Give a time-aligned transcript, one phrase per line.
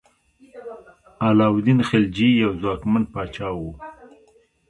[1.25, 3.61] علاء الدین خلجي یو ځواکمن پاچا و.